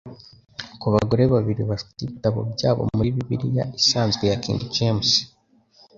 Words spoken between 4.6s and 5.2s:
James